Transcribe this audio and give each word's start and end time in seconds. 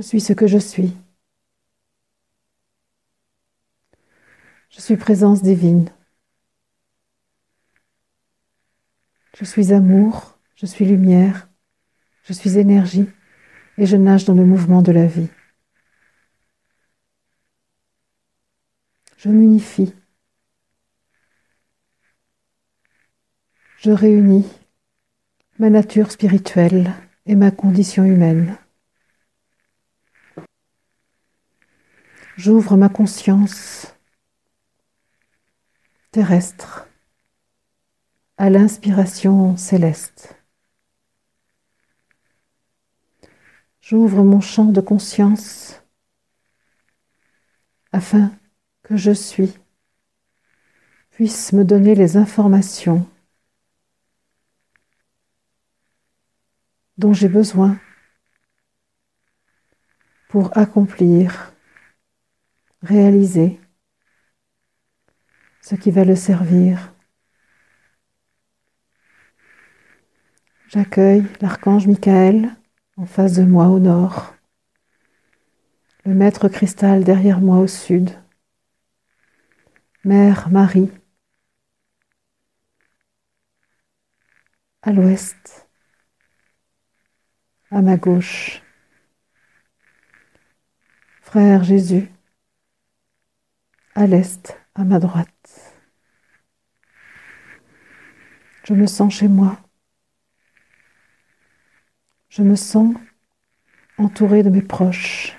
Je 0.00 0.02
suis 0.06 0.22
ce 0.22 0.32
que 0.32 0.46
je 0.46 0.56
suis. 0.56 0.96
Je 4.70 4.80
suis 4.80 4.96
présence 4.96 5.42
divine. 5.42 5.90
Je 9.36 9.44
suis 9.44 9.74
amour, 9.74 10.38
je 10.54 10.64
suis 10.64 10.86
lumière, 10.86 11.50
je 12.24 12.32
suis 12.32 12.56
énergie 12.56 13.10
et 13.76 13.84
je 13.84 13.98
nage 13.98 14.24
dans 14.24 14.32
le 14.32 14.46
mouvement 14.46 14.80
de 14.80 14.90
la 14.90 15.04
vie. 15.04 15.28
Je 19.18 19.28
m'unifie. 19.28 19.92
Je 23.76 23.90
réunis 23.90 24.48
ma 25.58 25.68
nature 25.68 26.10
spirituelle 26.10 26.90
et 27.26 27.34
ma 27.34 27.50
condition 27.50 28.04
humaine. 28.04 28.56
J'ouvre 32.42 32.78
ma 32.78 32.88
conscience 32.88 33.94
terrestre 36.10 36.88
à 38.38 38.48
l'inspiration 38.48 39.58
céleste. 39.58 40.34
J'ouvre 43.82 44.24
mon 44.24 44.40
champ 44.40 44.72
de 44.72 44.80
conscience 44.80 45.82
afin 47.92 48.32
que 48.84 48.96
je 48.96 49.12
suis 49.12 49.52
puisse 51.10 51.52
me 51.52 51.62
donner 51.62 51.94
les 51.94 52.16
informations 52.16 53.06
dont 56.96 57.12
j'ai 57.12 57.28
besoin 57.28 57.78
pour 60.30 60.56
accomplir, 60.56 61.52
réaliser 62.82 63.60
ce 65.60 65.74
qui 65.74 65.90
va 65.90 66.04
le 66.04 66.16
servir. 66.16 66.94
J'accueille 70.68 71.24
l'archange 71.40 71.86
Michael 71.86 72.50
en 72.96 73.06
face 73.06 73.34
de 73.34 73.44
moi 73.44 73.66
au 73.68 73.78
nord, 73.78 74.34
le 76.04 76.14
maître 76.14 76.48
cristal 76.48 77.04
derrière 77.04 77.40
moi 77.40 77.58
au 77.58 77.66
sud, 77.66 78.10
Mère 80.04 80.48
Marie 80.48 80.90
à 84.82 84.92
l'ouest, 84.92 85.68
à 87.70 87.82
ma 87.82 87.96
gauche, 87.96 88.62
Frère 91.20 91.62
Jésus 91.64 92.10
à 94.00 94.06
l'est, 94.06 94.58
à 94.74 94.84
ma 94.84 94.98
droite. 94.98 95.76
Je 98.64 98.72
me 98.72 98.86
sens 98.86 99.12
chez 99.12 99.28
moi. 99.28 99.58
Je 102.30 102.42
me 102.42 102.56
sens 102.56 102.94
entourée 103.98 104.42
de 104.42 104.48
mes 104.48 104.62
proches. 104.62 105.36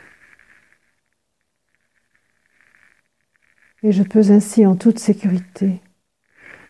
Et 3.81 3.91
je 3.91 4.03
peux 4.03 4.31
ainsi 4.31 4.67
en 4.67 4.75
toute 4.75 4.99
sécurité 4.99 5.81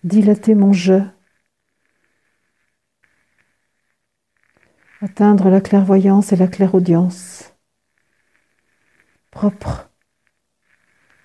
dilater 0.06 0.56
mon 0.56 0.72
jeu, 0.72 1.04
atteindre 5.02 5.50
la 5.50 5.60
clairvoyance 5.60 6.32
et 6.32 6.38
la 6.38 6.48
clairaudience 6.48 7.54
propre 9.30 9.91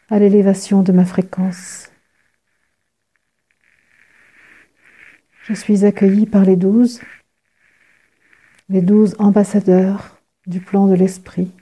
à 0.09 0.19
l'élévation 0.19 0.83
de 0.83 0.93
ma 0.93 1.05
fréquence. 1.05 1.91
Je 5.43 5.55
suis 5.55 5.85
accueillie 5.85 6.27
par 6.27 6.45
les 6.45 6.57
douze, 6.57 7.01
les 8.69 8.83
douze 8.83 9.17
ambassadeurs 9.19 10.21
du 10.47 10.61
plan 10.61 10.87
de 10.87 10.95
l'esprit, 10.95 11.53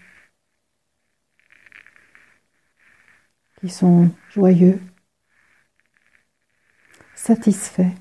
qui 3.60 3.69
sont 3.69 4.10
joyeux, 4.31 4.81
satisfaits, 7.15 7.94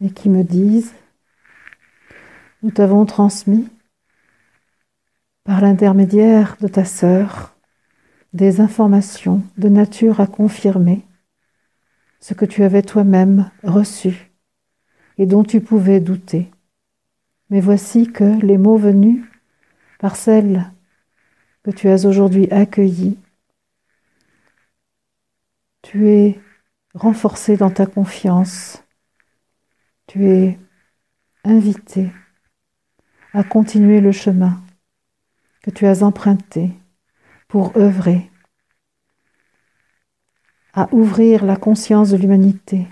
et 0.00 0.12
qui 0.12 0.28
me 0.28 0.44
disent, 0.44 0.94
nous 2.62 2.70
t'avons 2.70 3.06
transmis 3.06 3.68
par 5.48 5.62
l'intermédiaire 5.62 6.58
de 6.60 6.68
ta 6.68 6.84
sœur 6.84 7.56
des 8.34 8.60
informations 8.60 9.42
de 9.56 9.70
nature 9.70 10.20
à 10.20 10.26
confirmer 10.26 11.06
ce 12.20 12.34
que 12.34 12.44
tu 12.44 12.64
avais 12.64 12.82
toi-même 12.82 13.50
reçu 13.62 14.30
et 15.16 15.24
dont 15.24 15.44
tu 15.44 15.62
pouvais 15.62 16.00
douter. 16.00 16.50
Mais 17.48 17.62
voici 17.62 18.12
que 18.12 18.38
les 18.44 18.58
mots 18.58 18.76
venus 18.76 19.24
par 19.98 20.16
celle 20.16 20.70
que 21.62 21.70
tu 21.70 21.88
as 21.88 22.04
aujourd'hui 22.04 22.50
accueillie, 22.50 23.18
tu 25.80 26.10
es 26.10 26.38
renforcé 26.92 27.56
dans 27.56 27.70
ta 27.70 27.86
confiance, 27.86 28.84
tu 30.08 30.28
es 30.28 30.58
invité 31.42 32.12
à 33.32 33.42
continuer 33.44 34.02
le 34.02 34.12
chemin 34.12 34.60
que 35.68 35.74
tu 35.74 35.84
as 35.84 36.02
emprunté 36.02 36.70
pour 37.46 37.76
œuvrer 37.76 38.30
à 40.72 40.88
ouvrir 40.94 41.44
la 41.44 41.56
conscience 41.56 42.08
de 42.08 42.16
l'humanité 42.16 42.88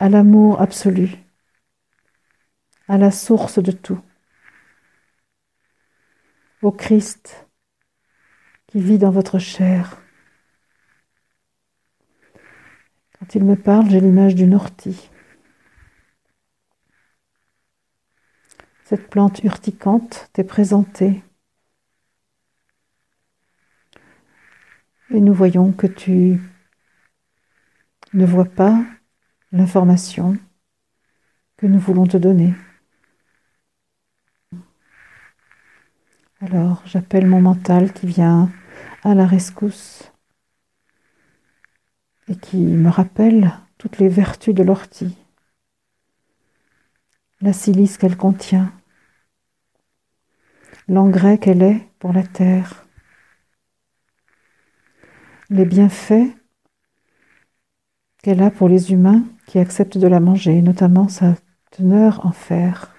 à 0.00 0.08
l'amour 0.08 0.60
absolu, 0.60 1.08
à 2.88 2.98
la 2.98 3.12
source 3.12 3.62
de 3.62 3.70
tout, 3.70 4.00
au 6.62 6.72
Christ 6.72 7.46
qui 8.66 8.80
vit 8.80 8.98
dans 8.98 9.12
votre 9.12 9.38
chair. 9.38 10.02
Quand 13.20 13.36
il 13.36 13.44
me 13.44 13.54
parle, 13.54 13.88
j'ai 13.88 14.00
l'image 14.00 14.34
d'une 14.34 14.54
ortie. 14.54 15.10
Cette 18.90 19.08
plante 19.08 19.44
urticante 19.44 20.30
t'est 20.32 20.42
présentée 20.42 21.22
Et 25.10 25.20
nous 25.20 25.32
voyons 25.32 25.70
que 25.70 25.86
tu 25.86 26.40
ne 28.12 28.26
vois 28.26 28.46
pas 28.46 28.82
l'information 29.52 30.36
que 31.56 31.68
nous 31.68 31.78
voulons 31.78 32.08
te 32.08 32.16
donner. 32.16 32.52
Alors 36.40 36.82
j'appelle 36.84 37.28
mon 37.28 37.40
mental 37.40 37.92
qui 37.92 38.08
vient 38.08 38.50
à 39.04 39.14
la 39.14 39.24
rescousse 39.24 40.10
et 42.26 42.34
qui 42.34 42.56
me 42.56 42.90
rappelle 42.90 43.52
toutes 43.78 43.98
les 43.98 44.08
vertus 44.08 44.52
de 44.52 44.64
l'ortie, 44.64 45.16
la 47.40 47.52
silice 47.52 47.96
qu'elle 47.96 48.16
contient, 48.16 48.72
l'engrais 50.90 51.38
qu'elle 51.38 51.62
est 51.62 51.88
pour 52.00 52.12
la 52.12 52.24
terre, 52.24 52.84
les 55.48 55.64
bienfaits 55.64 56.36
qu'elle 58.18 58.42
a 58.42 58.50
pour 58.50 58.68
les 58.68 58.92
humains 58.92 59.22
qui 59.46 59.60
acceptent 59.60 59.98
de 59.98 60.08
la 60.08 60.18
manger, 60.18 60.60
notamment 60.62 61.06
sa 61.06 61.36
teneur 61.70 62.26
en 62.26 62.32
fer. 62.32 62.92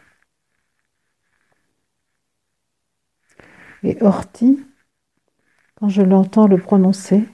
Et 3.83 4.01
ortie, 4.01 4.65
quand 5.75 5.89
je 5.89 6.01
l'entends 6.01 6.47
le 6.47 6.57
prononcer, 6.57 7.27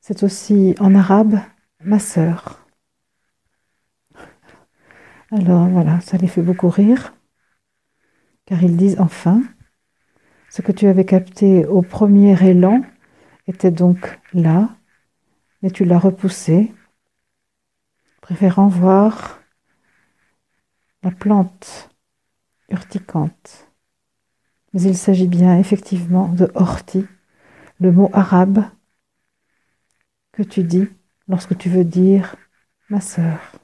c'est 0.00 0.22
aussi 0.22 0.74
en 0.80 0.94
arabe 0.94 1.38
ma 1.84 1.98
sœur. 1.98 2.66
Alors 5.30 5.68
voilà, 5.68 6.00
ça 6.00 6.16
les 6.16 6.26
fait 6.26 6.42
beaucoup 6.42 6.70
rire, 6.70 7.12
car 8.50 8.64
ils 8.64 8.76
disent 8.76 8.98
enfin, 8.98 9.44
ce 10.50 10.60
que 10.60 10.72
tu 10.72 10.88
avais 10.88 11.04
capté 11.04 11.64
au 11.66 11.82
premier 11.82 12.36
élan 12.44 12.82
était 13.46 13.70
donc 13.70 14.18
là, 14.34 14.76
mais 15.62 15.70
tu 15.70 15.84
l'as 15.84 16.00
repoussé, 16.00 16.74
préférant 18.20 18.66
voir 18.66 19.40
la 21.04 21.12
plante 21.12 21.90
urticante. 22.70 23.70
Mais 24.72 24.82
il 24.82 24.96
s'agit 24.96 25.28
bien 25.28 25.56
effectivement 25.56 26.26
de 26.26 26.50
ortie, 26.56 27.06
le 27.78 27.92
mot 27.92 28.10
arabe 28.12 28.64
que 30.32 30.42
tu 30.42 30.64
dis 30.64 30.88
lorsque 31.28 31.56
tu 31.56 31.68
veux 31.68 31.84
dire 31.84 32.34
ma 32.88 33.00
sœur. 33.00 33.59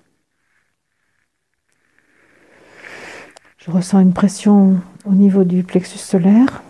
Je 3.67 3.73
ressens 3.73 3.99
une 3.99 4.13
pression 4.13 4.81
au 5.05 5.13
niveau 5.13 5.43
du 5.43 5.65
plexus 5.65 5.99
solaire. 5.99 6.63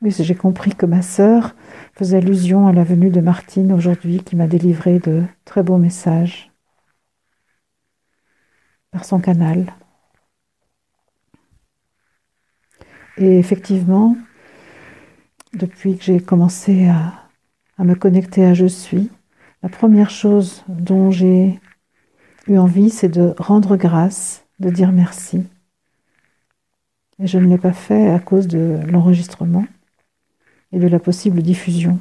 J'ai 0.00 0.34
compris 0.34 0.74
que 0.74 0.86
ma 0.86 1.02
sœur 1.02 1.54
faisait 1.92 2.16
allusion 2.16 2.66
à 2.66 2.72
la 2.72 2.82
venue 2.82 3.10
de 3.10 3.20
Martine 3.20 3.72
aujourd'hui 3.72 4.22
qui 4.22 4.34
m'a 4.34 4.46
délivré 4.46 5.00
de 5.00 5.22
très 5.44 5.62
beaux 5.62 5.76
messages 5.76 6.50
par 8.90 9.04
son 9.04 9.20
canal. 9.20 9.74
Et 13.18 13.38
effectivement, 13.38 14.16
depuis 15.52 15.98
que 15.98 16.04
j'ai 16.04 16.20
commencé 16.20 16.88
à, 16.88 17.28
me 17.84 17.94
connecter 17.94 18.46
à 18.46 18.54
Je 18.54 18.66
suis, 18.66 19.10
la 19.62 19.68
première 19.68 20.08
chose 20.08 20.64
dont 20.68 21.10
j'ai 21.10 21.60
eu 22.48 22.56
envie, 22.56 22.88
c'est 22.88 23.10
de 23.10 23.34
rendre 23.36 23.76
grâce, 23.76 24.46
de 24.58 24.70
dire 24.70 24.90
merci. 24.90 25.44
Et 27.22 27.28
je 27.28 27.38
ne 27.38 27.46
l'ai 27.46 27.58
pas 27.58 27.72
fait 27.72 28.10
à 28.10 28.18
cause 28.18 28.48
de 28.48 28.80
l'enregistrement 28.88 29.64
et 30.72 30.80
de 30.80 30.88
la 30.88 30.98
possible 30.98 31.40
diffusion. 31.40 32.00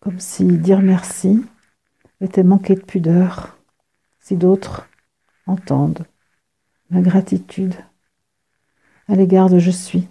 Comme 0.00 0.20
si 0.20 0.44
dire 0.44 0.82
merci 0.82 1.42
était 2.20 2.42
manquer 2.42 2.74
de 2.74 2.82
pudeur, 2.82 3.56
si 4.20 4.36
d'autres 4.36 4.86
entendent 5.46 6.04
ma 6.90 7.00
gratitude 7.00 7.74
à 9.08 9.14
l'égard 9.14 9.48
de 9.48 9.58
je 9.58 9.70
suis, 9.70 10.06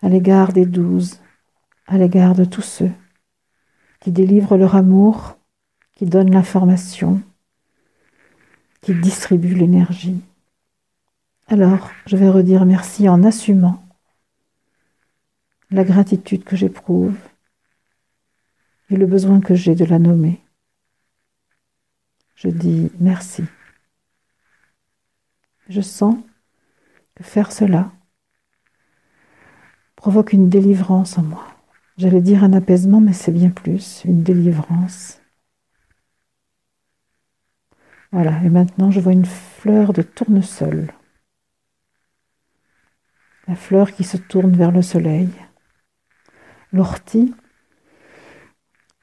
à 0.00 0.08
l'égard 0.08 0.54
des 0.54 0.64
douze, 0.64 1.20
à 1.86 1.98
l'égard 1.98 2.34
de 2.34 2.46
tous 2.46 2.62
ceux 2.62 2.92
qui 4.00 4.10
délivrent 4.10 4.56
leur 4.56 4.74
amour, 4.74 5.36
qui 5.96 6.06
donnent 6.06 6.32
l'information, 6.32 7.20
qui 8.80 8.94
distribuent 8.94 9.54
l'énergie. 9.54 10.22
Alors, 11.48 11.90
je 12.06 12.16
vais 12.16 12.28
redire 12.28 12.66
merci 12.66 13.08
en 13.08 13.22
assumant 13.22 13.80
la 15.70 15.84
gratitude 15.84 16.42
que 16.42 16.56
j'éprouve 16.56 17.16
et 18.90 18.96
le 18.96 19.06
besoin 19.06 19.40
que 19.40 19.54
j'ai 19.54 19.76
de 19.76 19.84
la 19.84 20.00
nommer. 20.00 20.40
Je 22.34 22.48
dis 22.48 22.90
merci. 22.98 23.44
Je 25.68 25.80
sens 25.80 26.16
que 27.14 27.22
faire 27.22 27.52
cela 27.52 27.92
provoque 29.94 30.32
une 30.32 30.48
délivrance 30.48 31.16
en 31.16 31.22
moi. 31.22 31.46
J'allais 31.96 32.22
dire 32.22 32.42
un 32.42 32.54
apaisement, 32.54 33.00
mais 33.00 33.12
c'est 33.12 33.32
bien 33.32 33.50
plus, 33.50 34.02
une 34.04 34.24
délivrance. 34.24 35.20
Voilà, 38.10 38.42
et 38.42 38.48
maintenant 38.48 38.90
je 38.90 38.98
vois 38.98 39.12
une 39.12 39.24
fleur 39.24 39.92
de 39.92 40.02
tournesol. 40.02 40.92
La 43.48 43.54
fleur 43.54 43.92
qui 43.92 44.04
se 44.04 44.16
tourne 44.16 44.56
vers 44.56 44.72
le 44.72 44.82
soleil. 44.82 45.28
L'ortie 46.72 47.32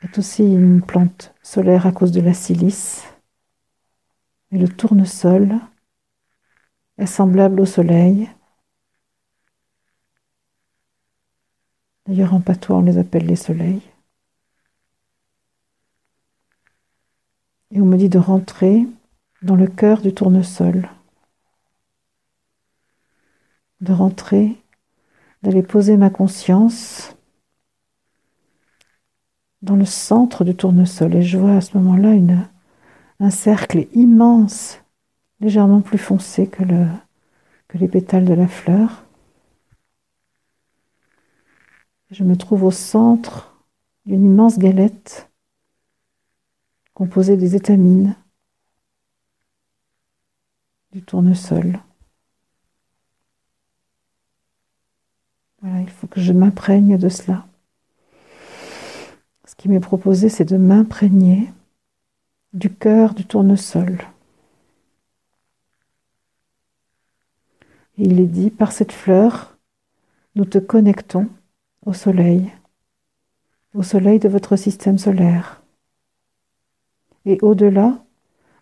est 0.02 0.18
aussi 0.18 0.44
une 0.44 0.82
plante 0.82 1.34
solaire 1.42 1.88
à 1.88 1.92
cause 1.92 2.12
de 2.12 2.22
la 2.22 2.34
silice. 2.34 3.06
Et 4.52 4.58
le 4.58 4.68
tournesol 4.68 5.60
est 6.98 7.06
semblable 7.06 7.62
au 7.62 7.66
soleil. 7.66 8.30
D'ailleurs, 12.06 12.34
en 12.34 12.42
patois, 12.42 12.78
on 12.78 12.82
les 12.82 12.98
appelle 12.98 13.26
les 13.26 13.38
soleils. 13.38 13.82
Et 17.72 17.82
on 17.82 17.86
me 17.86 17.98
dit 17.98 18.10
de 18.10 18.20
rentrer 18.20 18.86
dans 19.42 19.56
le 19.56 19.68
cœur 19.68 20.02
du 20.02 20.14
tournesol, 20.14 20.90
de 23.84 23.92
rentrer, 23.92 24.56
d'aller 25.44 25.62
poser 25.62 25.98
ma 25.98 26.10
conscience 26.10 27.16
dans 29.62 29.76
le 29.76 29.86
centre 29.86 30.46
du 30.46 30.56
tournesol. 30.56 31.16
Et 31.16 31.22
je 31.22 31.38
vois 31.38 31.58
à 31.58 31.62
ce 31.62 31.78
moment-là 31.78 32.12
un 33.20 33.30
cercle 33.30 33.88
immense, 33.94 34.80
légèrement 35.42 35.82
plus 35.82 35.98
foncé 35.98 36.48
que, 36.48 36.64
que 37.68 37.78
les 37.78 37.90
pétales 37.90 38.26
de 38.26 38.34
la 38.34 38.48
fleur. 38.48 39.06
Je 42.10 42.24
me 42.24 42.38
trouve 42.38 42.64
au 42.64 42.72
centre 42.72 43.54
d'une 44.06 44.24
immense 44.24 44.60
galette 44.60 45.30
composée 46.94 47.36
des 47.36 47.56
étamines 47.56 48.16
du 50.92 51.02
tournesol. 51.02 51.80
Voilà, 55.64 55.80
il 55.80 55.90
faut 55.90 56.08
que 56.08 56.20
je 56.20 56.34
m'imprègne 56.34 56.98
de 56.98 57.08
cela. 57.08 57.48
Ce 59.46 59.56
qui 59.56 59.70
m'est 59.70 59.80
proposé, 59.80 60.28
c'est 60.28 60.44
de 60.44 60.58
m'imprégner 60.58 61.50
du 62.52 62.70
cœur 62.70 63.14
du 63.14 63.26
tournesol. 63.26 63.98
il 67.98 68.20
est 68.20 68.28
dit, 68.28 68.50
par 68.50 68.72
cette 68.72 68.92
fleur, 68.92 69.58
nous 70.36 70.46
te 70.46 70.58
connectons 70.58 71.30
au 71.86 71.94
soleil, 71.94 72.52
au 73.74 73.84
soleil 73.84 74.20
de 74.20 74.28
votre 74.28 74.56
système 74.56 74.98
solaire, 74.98 75.62
et 77.26 77.38
au-delà, 77.42 78.04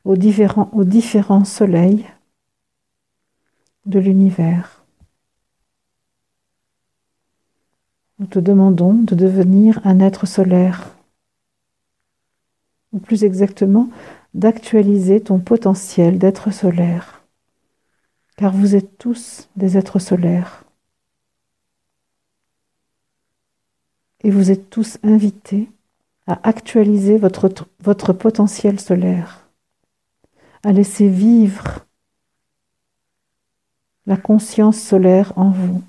aux 0.03 0.17
différents, 0.17 0.69
aux 0.73 0.83
différents 0.83 1.45
soleils 1.45 2.05
de 3.85 3.99
l'univers. 3.99 4.80
Nous 8.21 8.27
te 8.27 8.37
demandons 8.37 8.93
de 8.93 9.15
devenir 9.15 9.81
un 9.83 9.99
être 9.99 10.27
solaire, 10.27 10.93
ou 12.91 12.99
plus 12.99 13.23
exactement, 13.23 13.89
d'actualiser 14.35 15.21
ton 15.21 15.39
potentiel 15.39 16.19
d'être 16.19 16.51
solaire, 16.51 17.23
car 18.37 18.53
vous 18.53 18.75
êtes 18.75 18.99
tous 18.99 19.49
des 19.55 19.75
êtres 19.75 19.97
solaires. 19.97 20.65
Et 24.23 24.29
vous 24.29 24.51
êtes 24.51 24.69
tous 24.69 24.99
invités 25.01 25.67
à 26.27 26.47
actualiser 26.47 27.17
votre, 27.17 27.49
votre 27.79 28.13
potentiel 28.13 28.79
solaire, 28.79 29.49
à 30.61 30.71
laisser 30.71 31.09
vivre 31.09 31.87
la 34.05 34.15
conscience 34.15 34.77
solaire 34.79 35.33
en 35.37 35.49
vous, 35.49 35.81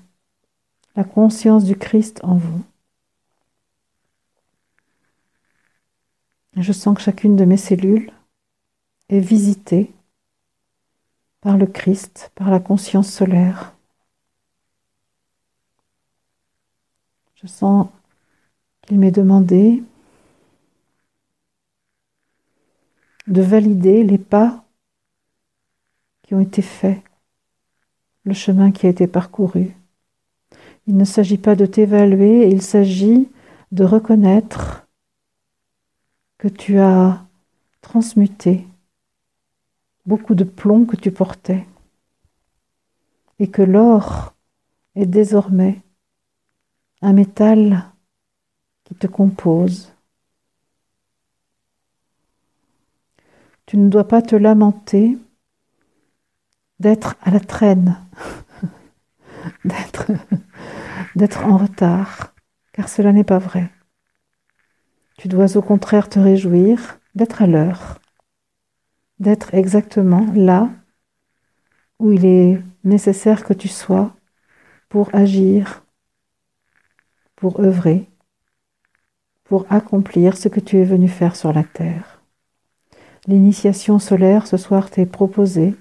la 0.95 1.03
conscience 1.03 1.63
du 1.63 1.75
Christ 1.75 2.19
en 2.23 2.35
vous. 2.35 2.63
Je 6.55 6.71
sens 6.71 6.95
que 6.95 7.01
chacune 7.01 7.35
de 7.35 7.45
mes 7.45 7.57
cellules 7.57 8.11
est 9.09 9.19
visitée 9.19 9.91
par 11.41 11.57
le 11.57 11.65
Christ, 11.65 12.31
par 12.35 12.51
la 12.51 12.59
conscience 12.59 13.11
solaire. 13.11 13.73
Je 17.35 17.47
sens 17.47 17.87
qu'il 18.81 18.99
m'est 18.99 19.11
demandé 19.11 19.83
de 23.27 23.41
valider 23.41 24.03
les 24.03 24.17
pas 24.17 24.63
qui 26.21 26.35
ont 26.35 26.39
été 26.39 26.61
faits, 26.61 27.01
le 28.23 28.33
chemin 28.33 28.71
qui 28.71 28.85
a 28.85 28.89
été 28.89 29.07
parcouru. 29.07 29.73
Il 30.87 30.97
ne 30.97 31.05
s'agit 31.05 31.37
pas 31.37 31.55
de 31.55 31.65
t'évaluer, 31.65 32.49
il 32.49 32.61
s'agit 32.61 33.29
de 33.71 33.83
reconnaître 33.83 34.85
que 36.37 36.47
tu 36.47 36.77
as 36.79 37.25
transmuté 37.81 38.67
beaucoup 40.05 40.35
de 40.35 40.43
plomb 40.43 40.85
que 40.85 40.97
tu 40.97 41.11
portais 41.11 41.65
et 43.39 43.49
que 43.49 43.61
l'or 43.61 44.33
est 44.95 45.05
désormais 45.05 45.81
un 47.01 47.13
métal 47.13 47.91
qui 48.83 48.95
te 48.95 49.07
compose. 49.07 49.93
Tu 53.65 53.77
ne 53.77 53.89
dois 53.89 54.07
pas 54.07 54.21
te 54.21 54.35
lamenter 54.35 55.17
d'être 56.79 57.15
à 57.21 57.31
la 57.31 57.39
traîne, 57.39 57.97
d'être, 59.65 60.11
d'être 61.15 61.45
en 61.45 61.57
retard, 61.57 62.33
car 62.73 62.89
cela 62.89 63.11
n'est 63.11 63.23
pas 63.23 63.39
vrai. 63.39 63.69
Tu 65.17 65.27
dois 65.27 65.57
au 65.57 65.61
contraire 65.61 66.09
te 66.09 66.19
réjouir 66.19 66.99
d'être 67.15 67.41
à 67.41 67.47
l'heure, 67.47 67.99
d'être 69.19 69.53
exactement 69.53 70.25
là 70.33 70.69
où 71.99 72.11
il 72.11 72.25
est 72.25 72.61
nécessaire 72.83 73.43
que 73.43 73.53
tu 73.53 73.67
sois 73.67 74.15
pour 74.89 75.13
agir, 75.13 75.83
pour 77.35 77.59
œuvrer, 77.59 78.09
pour 79.43 79.65
accomplir 79.71 80.35
ce 80.35 80.47
que 80.47 80.59
tu 80.59 80.77
es 80.77 80.83
venu 80.83 81.07
faire 81.07 81.35
sur 81.35 81.53
la 81.53 81.63
terre. 81.63 82.21
L'initiation 83.27 83.99
solaire 83.99 84.47
ce 84.47 84.57
soir 84.57 84.89
t'est 84.89 85.05
proposée 85.05 85.75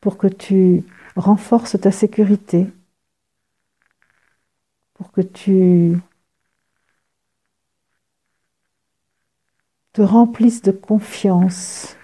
pour 0.00 0.16
que 0.16 0.26
tu 0.26 0.84
renforces 1.16 1.80
ta 1.80 1.92
sécurité, 1.92 2.66
pour 4.98 5.12
que 5.12 5.20
tu 5.20 5.96
te 9.92 10.02
remplisses 10.02 10.62
de 10.62 10.72
confiance. 10.72 11.96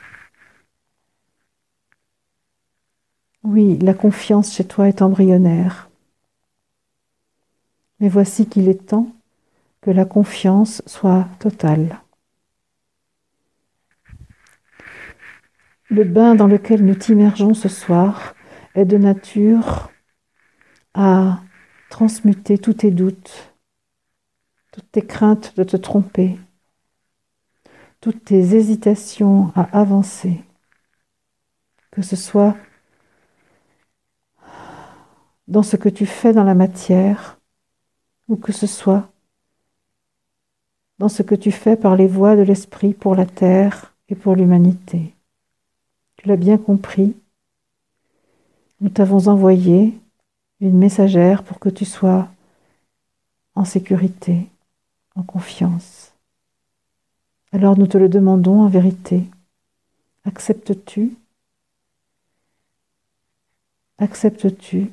Oui, 3.42 3.78
la 3.78 3.94
confiance 3.94 4.54
chez 4.54 4.64
toi 4.64 4.88
est 4.88 5.02
embryonnaire. 5.02 5.90
Mais 7.98 8.08
voici 8.08 8.48
qu'il 8.48 8.68
est 8.68 8.86
temps 8.86 9.12
que 9.80 9.90
la 9.90 10.04
confiance 10.04 10.80
soit 10.86 11.26
totale. 11.40 12.00
Le 15.90 16.04
bain 16.04 16.34
dans 16.36 16.46
lequel 16.46 16.84
nous 16.84 16.94
t'immergeons 16.94 17.54
ce 17.54 17.68
soir 17.68 18.34
est 18.74 18.84
de 18.84 18.96
nature 18.96 19.90
à 20.94 21.40
transmuter 21.94 22.58
tous 22.58 22.74
tes 22.74 22.90
doutes, 22.90 23.54
toutes 24.72 24.90
tes 24.90 25.06
craintes 25.06 25.54
de 25.56 25.62
te 25.62 25.76
tromper, 25.76 26.36
toutes 28.00 28.24
tes 28.24 28.56
hésitations 28.56 29.52
à 29.54 29.62
avancer, 29.78 30.42
que 31.92 32.02
ce 32.02 32.16
soit 32.16 32.56
dans 35.46 35.62
ce 35.62 35.76
que 35.76 35.88
tu 35.88 36.04
fais 36.04 36.32
dans 36.32 36.42
la 36.42 36.54
matière 36.54 37.38
ou 38.26 38.34
que 38.34 38.50
ce 38.50 38.66
soit 38.66 39.08
dans 40.98 41.08
ce 41.08 41.22
que 41.22 41.36
tu 41.36 41.52
fais 41.52 41.76
par 41.76 41.94
les 41.94 42.08
voies 42.08 42.34
de 42.34 42.42
l'esprit 42.42 42.92
pour 42.92 43.14
la 43.14 43.24
terre 43.24 43.94
et 44.08 44.16
pour 44.16 44.34
l'humanité. 44.34 45.14
Tu 46.16 46.26
l'as 46.26 46.34
bien 46.34 46.58
compris. 46.58 47.14
Nous 48.80 48.88
t'avons 48.88 49.28
envoyé 49.28 49.94
une 50.60 50.78
messagère 50.78 51.42
pour 51.42 51.58
que 51.58 51.68
tu 51.68 51.84
sois 51.84 52.28
en 53.54 53.64
sécurité, 53.64 54.48
en 55.14 55.22
confiance. 55.22 56.12
Alors 57.52 57.78
nous 57.78 57.86
te 57.86 57.98
le 57.98 58.08
demandons 58.08 58.62
en 58.62 58.68
vérité. 58.68 59.24
Acceptes-tu? 60.24 61.16
Acceptes-tu 63.98 64.90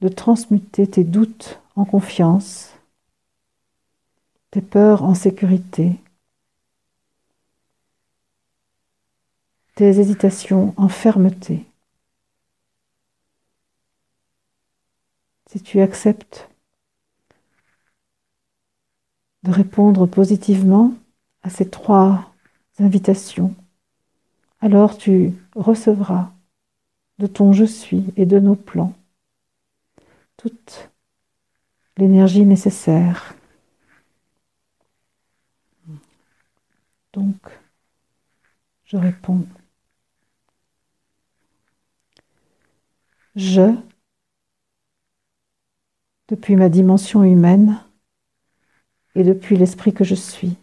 de 0.00 0.08
transmuter 0.08 0.86
tes 0.86 1.04
doutes 1.04 1.60
en 1.76 1.84
confiance, 1.84 2.72
tes 4.50 4.60
peurs 4.60 5.04
en 5.04 5.14
sécurité, 5.14 5.96
tes 9.74 9.98
hésitations 9.98 10.74
en 10.76 10.88
fermeté. 10.88 11.64
Si 15.50 15.60
tu 15.60 15.80
acceptes 15.80 16.48
de 19.42 19.50
répondre 19.50 20.06
positivement 20.06 20.94
à 21.42 21.50
ces 21.50 21.68
trois 21.68 22.32
invitations, 22.78 23.54
alors 24.60 24.96
tu 24.96 25.32
recevras 25.54 26.32
de 27.18 27.26
ton 27.26 27.52
je 27.52 27.64
suis 27.64 28.04
et 28.16 28.26
de 28.26 28.38
nos 28.38 28.54
plans 28.54 28.94
toute 30.36 30.90
l'énergie 31.96 32.44
nécessaire. 32.44 33.34
Donc, 37.12 37.36
je 38.84 38.96
réponds. 38.96 39.46
Je, 43.34 43.74
depuis 46.28 46.56
ma 46.56 46.68
dimension 46.68 47.24
humaine 47.24 47.78
et 49.14 49.24
depuis 49.24 49.56
l'esprit 49.56 49.92
que 49.94 50.04
je 50.04 50.14
suis, 50.14 50.56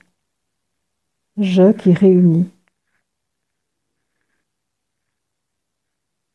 je 1.37 1.71
qui 1.71 1.93
réunit. 1.93 2.49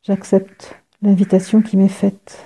J'accepte 0.03 0.83
l'invitation 1.03 1.63
qui 1.63 1.77
m'est 1.77 1.89
faite 1.89 2.45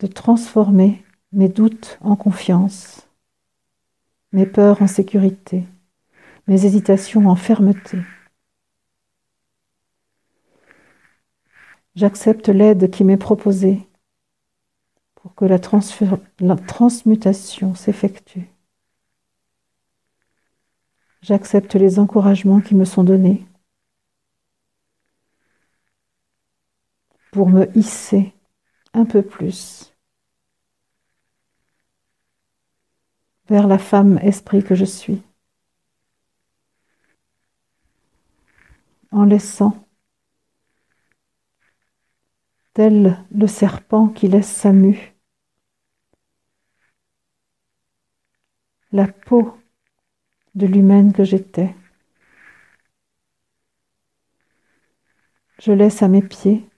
de 0.00 0.06
transformer 0.06 1.04
mes 1.32 1.48
doutes 1.48 1.98
en 2.00 2.16
confiance, 2.16 3.08
mes 4.32 4.46
peurs 4.46 4.82
en 4.82 4.86
sécurité, 4.86 5.64
mes 6.46 6.64
hésitations 6.64 7.28
en 7.28 7.36
fermeté. 7.36 7.98
J'accepte 11.96 12.48
l'aide 12.50 12.90
qui 12.90 13.04
m'est 13.04 13.16
proposée 13.16 13.88
pour 15.14 15.34
que 15.34 15.46
la, 15.46 15.58
transmutation 15.58 17.74
s'effectue. 17.74 18.50
J'accepte 21.22 21.74
les 21.74 21.98
encouragements 21.98 22.60
qui 22.60 22.74
me 22.74 22.84
sont 22.84 23.02
donnés 23.02 23.46
pour 27.32 27.48
me 27.48 27.66
hisser 27.76 28.34
un 28.92 29.06
peu 29.06 29.22
plus 29.22 29.94
vers 33.48 33.66
la 33.66 33.78
femme 33.78 34.18
esprit 34.18 34.62
que 34.62 34.74
je 34.74 34.84
suis, 34.84 35.22
en 39.12 39.24
laissant 39.24 39.85
tel 42.76 43.24
le 43.30 43.46
serpent 43.46 44.08
qui 44.08 44.28
laisse 44.28 44.52
sa 44.52 44.70
mue. 44.70 45.14
La 48.92 49.08
peau 49.08 49.58
de 50.54 50.66
l'humaine 50.66 51.14
que 51.14 51.24
j'étais. 51.24 51.74
Je 55.58 55.72
laisse 55.72 56.02
à 56.02 56.08
mes 56.08 56.20
pieds 56.20 56.68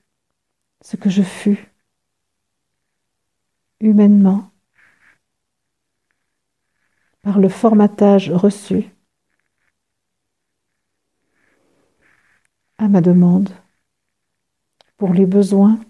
ce 0.83 0.95
que 0.95 1.11
je 1.11 1.25
fus 1.25 1.67
humainement 3.81 4.53
par 7.23 7.41
le 7.41 7.49
formatage 7.49 8.31
reçu 8.31 8.89
à 12.79 12.87
ma 12.87 13.01
demande 13.01 13.51
pour 14.97 15.13
les 15.13 15.27
besoins 15.27 15.81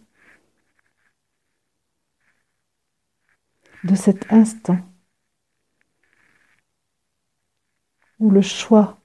de 3.84 3.94
cet 3.94 4.32
instant 4.32 4.78
où 8.18 8.30
le 8.30 8.42
choix 8.42 8.98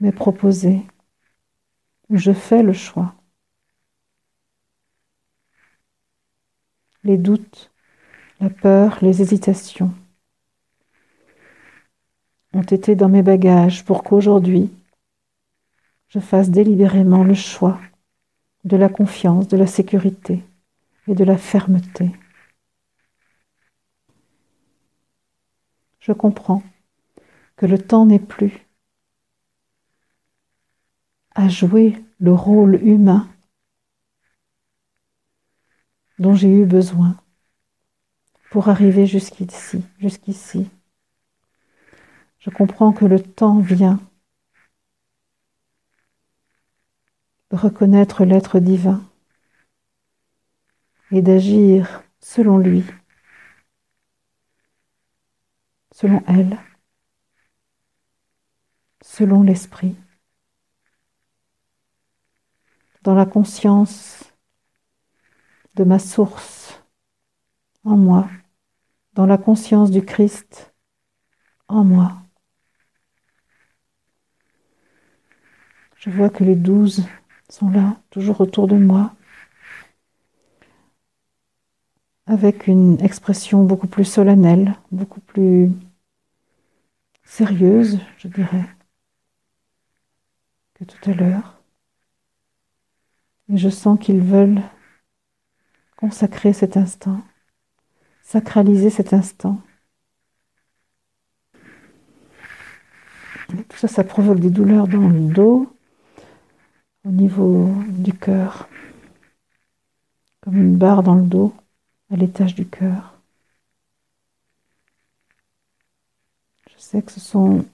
m'est 0.00 0.12
proposé, 0.12 0.82
où 2.08 2.16
je 2.16 2.32
fais 2.32 2.62
le 2.62 2.72
choix. 2.72 3.14
Les 7.04 7.16
doutes, 7.16 7.72
la 8.40 8.50
peur, 8.50 8.98
les 9.02 9.22
hésitations 9.22 9.94
ont 12.52 12.62
été 12.62 12.94
dans 12.94 13.08
mes 13.08 13.22
bagages 13.22 13.84
pour 13.84 14.02
qu'aujourd'hui 14.02 14.70
je 16.08 16.18
fasse 16.18 16.50
délibérément 16.50 17.24
le 17.24 17.34
choix 17.34 17.80
de 18.64 18.76
la 18.76 18.90
confiance, 18.90 19.48
de 19.48 19.56
la 19.56 19.66
sécurité 19.66 20.44
et 21.06 21.14
de 21.14 21.24
la 21.24 21.36
fermeté. 21.36 22.10
Je 26.00 26.12
comprends 26.12 26.62
que 27.56 27.66
le 27.66 27.78
temps 27.78 28.06
n'est 28.06 28.18
plus 28.18 28.66
à 31.34 31.48
jouer 31.48 32.02
le 32.18 32.32
rôle 32.32 32.76
humain 32.82 33.28
dont 36.18 36.34
j'ai 36.34 36.48
eu 36.48 36.66
besoin 36.66 37.16
pour 38.50 38.68
arriver 38.68 39.06
jusqu'ici, 39.06 39.84
jusqu'ici. 39.98 40.70
Je 42.38 42.50
comprends 42.50 42.92
que 42.92 43.04
le 43.04 43.22
temps 43.22 43.60
vient 43.60 44.00
de 47.50 47.56
reconnaître 47.56 48.24
l'être 48.24 48.58
divin 48.58 49.02
et 51.12 51.20
d'agir 51.20 52.02
selon 52.20 52.56
lui, 52.56 52.84
selon 55.94 56.22
elle, 56.26 56.58
selon 59.02 59.42
l'esprit, 59.42 59.94
dans 63.02 63.14
la 63.14 63.26
conscience 63.26 64.32
de 65.74 65.84
ma 65.84 65.98
source 65.98 66.82
en 67.84 67.96
moi, 67.98 68.30
dans 69.12 69.26
la 69.26 69.36
conscience 69.36 69.90
du 69.90 70.02
Christ 70.02 70.72
en 71.68 71.84
moi. 71.84 72.22
Je 75.96 76.08
vois 76.08 76.30
que 76.30 76.42
les 76.42 76.56
douze 76.56 77.06
sont 77.50 77.68
là, 77.68 78.00
toujours 78.08 78.40
autour 78.40 78.66
de 78.66 78.76
moi, 78.76 79.14
avec 82.32 82.66
une 82.66 82.98
expression 83.02 83.62
beaucoup 83.62 83.86
plus 83.86 84.06
solennelle, 84.06 84.74
beaucoup 84.90 85.20
plus 85.20 85.70
sérieuse, 87.24 87.98
je 88.16 88.28
dirais, 88.28 88.64
que 90.72 90.84
tout 90.84 91.10
à 91.10 91.12
l'heure. 91.12 91.60
Et 93.52 93.58
je 93.58 93.68
sens 93.68 93.98
qu'ils 94.00 94.22
veulent 94.22 94.62
consacrer 95.96 96.54
cet 96.54 96.78
instant, 96.78 97.20
sacraliser 98.22 98.88
cet 98.88 99.12
instant. 99.12 99.60
Tout 103.48 103.76
ça, 103.76 103.88
ça 103.88 104.04
provoque 104.04 104.40
des 104.40 104.48
douleurs 104.48 104.88
dans 104.88 105.06
le 105.06 105.20
dos, 105.20 105.70
au 107.04 107.10
niveau 107.10 107.70
du 107.88 108.14
cœur, 108.14 108.70
comme 110.40 110.56
une 110.56 110.78
barre 110.78 111.02
dans 111.02 111.16
le 111.16 111.26
dos, 111.26 111.52
à 112.12 112.16
l'étage 112.16 112.54
du 112.54 112.68
cœur. 112.68 113.18
Je 116.70 116.78
sais 116.78 117.02
que 117.02 117.10
ce 117.10 117.20
sont 117.20 117.64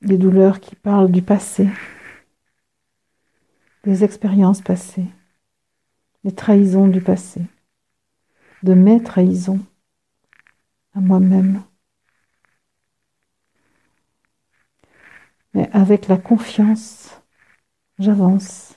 des 0.00 0.16
douleurs 0.16 0.60
qui 0.60 0.76
parlent 0.76 1.10
du 1.10 1.22
passé, 1.22 1.68
des 3.82 4.04
expériences 4.04 4.60
passées, 4.60 5.06
des 6.22 6.34
trahisons 6.34 6.86
du 6.86 7.00
passé, 7.00 7.42
de 8.62 8.74
mes 8.74 9.02
trahisons 9.02 9.60
à 10.94 11.00
moi-même. 11.00 11.62
Mais 15.52 15.68
avec 15.72 16.06
la 16.06 16.16
confiance 16.16 17.20
j'avance 17.98 18.76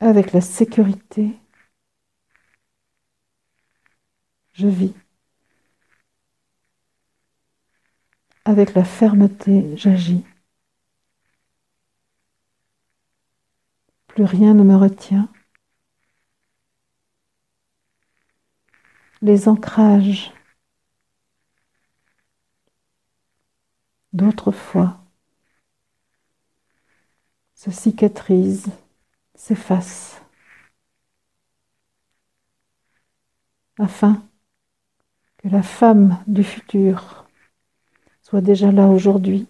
avec 0.00 0.32
la 0.32 0.40
sécurité, 0.40 1.36
je 4.54 4.66
vis. 4.66 4.94
Avec 8.44 8.74
la 8.74 8.84
fermeté, 8.84 9.76
j'agis. 9.76 10.24
Plus 14.08 14.24
rien 14.24 14.54
ne 14.54 14.64
me 14.64 14.74
retient. 14.76 15.28
Les 19.22 19.48
ancrages 19.48 20.32
d'autrefois 24.12 25.00
se 27.54 27.70
cicatrise, 27.70 28.70
s'efface, 29.38 30.20
afin 33.78 34.20
que 35.38 35.48
la 35.48 35.62
femme 35.62 36.22
du 36.26 36.42
futur 36.42 37.26
soit 38.20 38.40
déjà 38.40 38.72
là 38.72 38.88
aujourd'hui, 38.88 39.46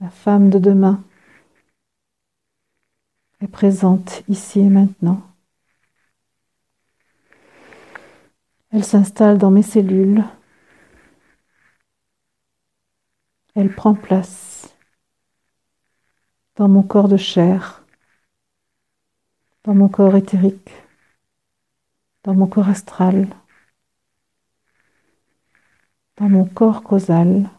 la 0.00 0.10
femme 0.10 0.50
de 0.50 0.58
demain 0.58 1.02
est 3.40 3.48
présente 3.48 4.24
ici 4.28 4.60
et 4.60 4.68
maintenant. 4.68 5.22
Elle 8.72 8.84
s'installe 8.84 9.38
dans 9.38 9.52
mes 9.52 9.62
cellules. 9.62 10.24
Elle 13.54 13.74
prend 13.74 13.94
place 13.94 14.55
dans 16.56 16.68
mon 16.68 16.82
corps 16.82 17.08
de 17.08 17.16
chair, 17.16 17.84
dans 19.64 19.74
mon 19.74 19.88
corps 19.88 20.16
éthérique, 20.16 20.70
dans 22.24 22.34
mon 22.34 22.46
corps 22.46 22.68
astral, 22.68 23.28
dans 26.16 26.28
mon 26.28 26.46
corps 26.46 26.82
causal, 26.82 27.50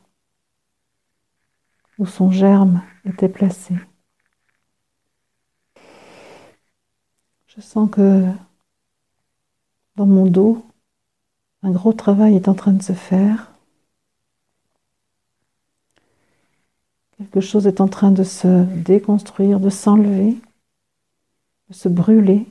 où 2.00 2.06
son 2.06 2.32
germe 2.32 2.82
était 3.06 3.30
placé. 3.30 3.76
Je 7.48 7.62
sens 7.62 7.90
que 7.90 8.26
dans 9.96 10.06
mon 10.06 10.28
dos, 10.28 10.66
un 11.64 11.72
gros 11.72 11.94
travail 11.94 12.36
est 12.36 12.48
en 12.48 12.54
train 12.54 12.74
de 12.74 12.84
se 12.84 12.94
faire. 12.94 13.52
Quelque 17.18 17.42
chose 17.42 17.66
est 17.66 17.82
en 17.82 17.88
train 17.88 18.12
de 18.12 18.24
se 18.24 18.64
déconstruire, 18.84 19.60
de 19.60 19.70
s'enlever, 19.70 20.38
de 21.70 21.74
se 21.74 21.90
brûler. 21.90 22.48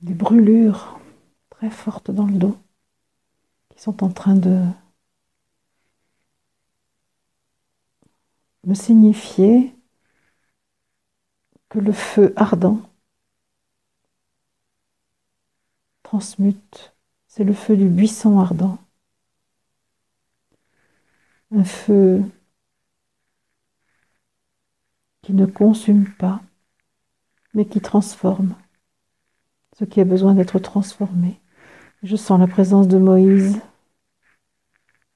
Des 0.00 0.14
brûlures 0.14 0.98
très 1.50 1.70
fortes 1.70 2.10
dans 2.10 2.26
le 2.26 2.38
dos 2.38 2.56
qui 3.70 3.82
sont 3.82 4.02
en 4.02 4.10
train 4.10 4.34
de 4.34 4.62
me 8.64 8.74
signifier 8.74 9.74
que 11.68 11.78
le 11.78 11.92
feu 11.92 12.32
ardent 12.36 12.80
transmute, 16.06 16.94
c'est 17.26 17.42
le 17.42 17.52
feu 17.52 17.76
du 17.76 17.88
buisson 17.88 18.38
ardent. 18.38 18.78
Un 21.50 21.64
feu 21.64 22.22
qui 25.22 25.32
ne 25.32 25.46
consume 25.46 26.08
pas, 26.12 26.40
mais 27.54 27.66
qui 27.66 27.80
transforme 27.80 28.54
ce 29.76 29.84
qui 29.84 30.00
a 30.00 30.04
besoin 30.04 30.34
d'être 30.34 30.60
transformé. 30.60 31.40
Je 32.04 32.14
sens 32.14 32.38
la 32.38 32.46
présence 32.46 32.86
de 32.86 32.98
Moïse, 32.98 33.60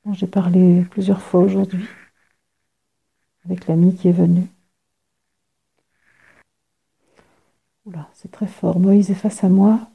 dont 0.04 0.12
j'ai 0.12 0.26
parlé 0.26 0.84
plusieurs 0.90 1.22
fois 1.22 1.40
aujourd'hui, 1.40 1.86
avec 3.44 3.68
l'ami 3.68 3.94
qui 3.94 4.08
est 4.08 4.12
venu. 4.12 4.48
Oula, 7.84 8.10
c'est 8.12 8.32
très 8.32 8.48
fort. 8.48 8.80
Moïse 8.80 9.12
est 9.12 9.14
face 9.14 9.44
à 9.44 9.48
moi. 9.48 9.89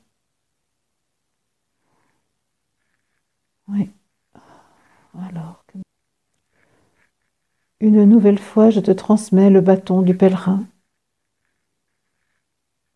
Une 7.82 8.06
nouvelle 8.06 8.40
fois, 8.40 8.72
je 8.72 8.80
te 8.80 8.92
transmets 8.92 9.50
le 9.50 9.62
bâton 9.62 10.02
du 10.02 10.16
pèlerin 10.16 10.66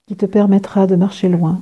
qui 0.07 0.17
te 0.17 0.25
permettra 0.25 0.87
de 0.87 0.95
marcher 0.95 1.29
loin. 1.29 1.61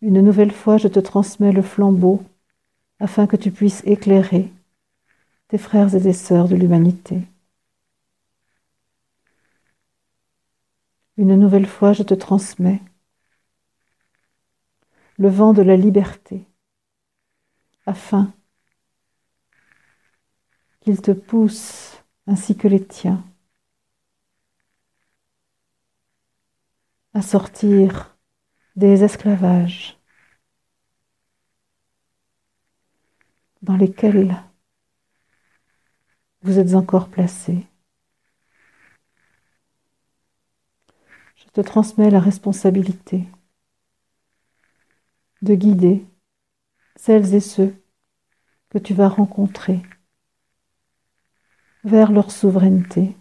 Une 0.00 0.20
nouvelle 0.20 0.50
fois, 0.50 0.76
je 0.76 0.88
te 0.88 0.98
transmets 0.98 1.52
le 1.52 1.62
flambeau 1.62 2.22
afin 2.98 3.26
que 3.26 3.36
tu 3.36 3.52
puisses 3.52 3.82
éclairer 3.84 4.52
tes 5.48 5.58
frères 5.58 5.94
et 5.94 6.02
tes 6.02 6.12
sœurs 6.12 6.48
de 6.48 6.56
l'humanité. 6.56 7.22
Une 11.16 11.36
nouvelle 11.36 11.66
fois, 11.66 11.92
je 11.92 12.02
te 12.02 12.14
transmets 12.14 12.80
le 15.18 15.28
vent 15.28 15.52
de 15.52 15.62
la 15.62 15.76
liberté, 15.76 16.46
afin 17.86 18.32
qu'il 20.80 21.02
te 21.02 21.10
pousse 21.10 22.02
ainsi 22.26 22.56
que 22.56 22.68
les 22.68 22.84
tiens 22.84 23.24
à 27.14 27.22
sortir 27.22 28.16
des 28.76 29.02
esclavages 29.02 29.98
dans 33.62 33.76
lesquels 33.76 34.36
vous 36.42 36.60
êtes 36.60 36.74
encore 36.74 37.08
placés. 37.08 37.66
Je 41.34 41.44
te 41.52 41.60
transmets 41.60 42.10
la 42.10 42.20
responsabilité 42.20 43.26
de 45.42 45.54
guider 45.54 46.06
celles 46.96 47.34
et 47.34 47.40
ceux 47.40 47.74
que 48.70 48.78
tu 48.78 48.94
vas 48.94 49.08
rencontrer 49.08 49.82
vers 51.84 52.12
leur 52.12 52.30
souveraineté. 52.30 53.16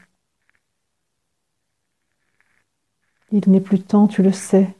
Il 3.32 3.50
n'est 3.50 3.62
plus 3.62 3.82
temps, 3.82 4.08
tu 4.08 4.24
le 4.24 4.32
sais, 4.32 4.76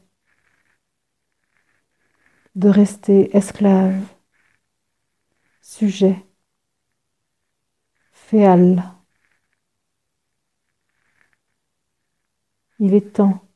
de 2.54 2.68
rester 2.68 3.36
esclave, 3.36 4.02
sujet, 5.62 6.24
féal. 8.12 8.82
Il 12.80 12.94
est 12.94 13.12
temps 13.12 13.47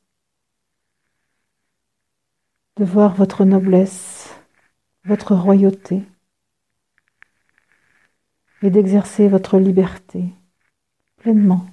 de 2.77 2.85
voir 2.85 3.15
votre 3.15 3.45
noblesse, 3.45 4.35
votre 5.05 5.35
royauté 5.35 6.03
et 8.63 8.71
d'exercer 8.71 9.29
votre 9.29 9.59
liberté 9.59 10.25
pleinement. 11.17 11.67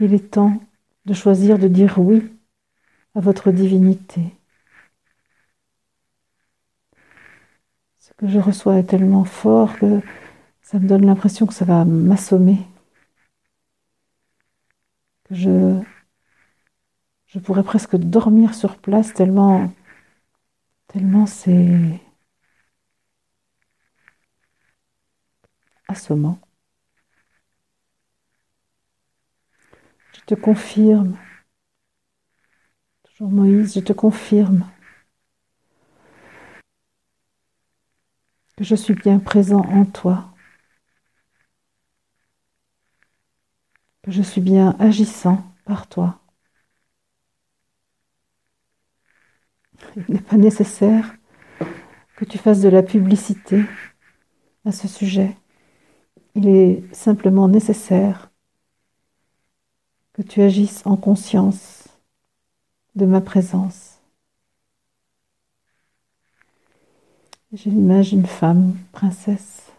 Il 0.00 0.12
est 0.12 0.30
temps 0.30 0.60
de 1.04 1.14
choisir 1.14 1.58
de 1.58 1.68
dire 1.68 1.98
oui 1.98 2.32
à 3.14 3.20
votre 3.20 3.52
divinité. 3.52 4.22
Ce 7.98 8.12
que 8.14 8.26
je 8.28 8.38
reçois 8.38 8.78
est 8.78 8.84
tellement 8.84 9.24
fort 9.24 9.78
que 9.78 10.00
ça 10.62 10.78
me 10.78 10.88
donne 10.88 11.06
l'impression 11.06 11.46
que 11.46 11.54
ça 11.54 11.64
va 11.64 11.84
m'assommer, 11.84 12.58
je 17.34 17.40
pourrais 17.40 17.64
presque 17.64 17.96
dormir 17.96 18.54
sur 18.54 18.76
place 18.78 19.12
tellement, 19.12 19.72
tellement 20.86 21.26
c'est 21.26 22.00
assommant. 25.88 26.38
Je 30.12 30.20
te 30.20 30.34
confirme, 30.36 31.18
toujours 33.02 33.32
Moïse, 33.32 33.74
je 33.74 33.80
te 33.80 33.92
confirme 33.92 34.70
que 38.56 38.62
je 38.62 38.76
suis 38.76 38.94
bien 38.94 39.18
présent 39.18 39.64
en 39.72 39.84
toi, 39.84 40.32
que 44.04 44.12
je 44.12 44.22
suis 44.22 44.40
bien 44.40 44.76
agissant 44.78 45.42
par 45.64 45.88
toi. 45.88 46.23
Il 49.96 50.14
n'est 50.14 50.20
pas 50.20 50.36
nécessaire 50.36 51.14
que 52.16 52.24
tu 52.24 52.38
fasses 52.38 52.60
de 52.60 52.68
la 52.68 52.82
publicité 52.82 53.62
à 54.64 54.72
ce 54.72 54.88
sujet. 54.88 55.36
Il 56.34 56.48
est 56.48 56.82
simplement 56.92 57.48
nécessaire 57.48 58.30
que 60.12 60.22
tu 60.22 60.40
agisses 60.40 60.82
en 60.84 60.96
conscience 60.96 61.88
de 62.94 63.06
ma 63.06 63.20
présence. 63.20 63.98
J'ai 67.52 67.70
l'image 67.70 68.10
d'une 68.10 68.26
femme, 68.26 68.76
princesse, 68.92 69.70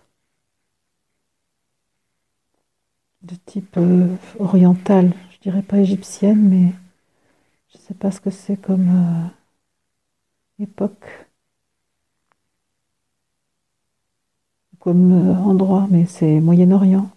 de 3.24 3.36
type 3.46 3.76
euh, 3.78 4.16
oriental, 4.40 5.12
je 5.32 5.40
dirais 5.40 5.62
pas 5.62 5.80
égyptienne, 5.80 6.48
mais 6.48 6.74
je 7.70 7.78
ne 7.78 7.84
sais 7.84 7.94
pas 7.94 8.12
ce 8.12 8.22
que 8.22 8.30
c'est 8.30 8.56
comme 8.58 8.90
euh, 8.90 9.28
époque, 10.60 11.06
comme 14.80 15.12
euh, 15.12 15.36
endroit, 15.36 15.88
mais 15.90 16.06
c'est 16.06 16.40
Moyen-Orient. 16.40 17.10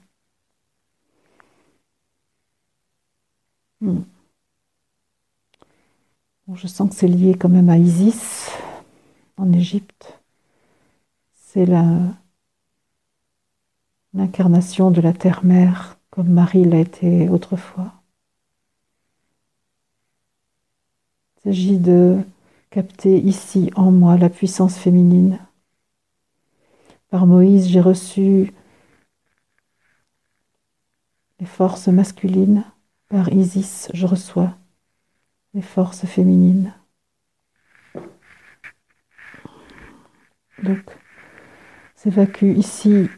Hmm. 3.80 4.02
je 6.54 6.66
sens 6.66 6.90
que 6.90 6.96
c'est 6.96 7.06
lié 7.06 7.34
quand 7.38 7.48
même 7.48 7.68
à 7.68 7.78
Isis 7.78 8.50
en 9.36 9.52
Égypte. 9.52 10.18
C'est 11.32 11.66
l'incarnation 14.14 14.90
de 14.90 15.00
la 15.00 15.12
terre-mère 15.12 15.98
comme 16.10 16.28
Marie 16.28 16.64
l'a 16.64 16.80
été 16.80 17.28
autrefois. 17.28 17.92
Il 21.36 21.42
s'agit 21.42 21.78
de 21.78 22.18
capter 22.70 23.18
ici 23.18 23.70
en 23.76 23.90
moi 23.90 24.16
la 24.16 24.30
puissance 24.30 24.78
féminine. 24.78 25.38
Par 27.08 27.26
Moïse, 27.26 27.68
j'ai 27.68 27.80
reçu 27.80 28.52
les 31.40 31.46
forces 31.46 31.88
masculines 31.88 32.64
par 33.08 33.32
Isis, 33.32 33.88
je 33.94 34.06
reçois 34.06 34.56
les 35.54 35.62
forces 35.62 36.04
féminines. 36.04 36.74
Donc, 40.62 40.84
s'évacue 41.94 42.52
ici 42.56 43.08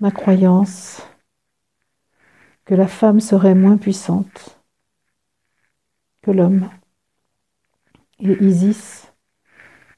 ma 0.00 0.10
croyance 0.10 1.02
que 2.64 2.74
la 2.74 2.88
femme 2.88 3.20
serait 3.20 3.54
moins 3.54 3.76
puissante 3.76 4.58
que 6.22 6.30
l'homme. 6.30 6.70
Et 8.20 8.44
Isis, 8.44 9.12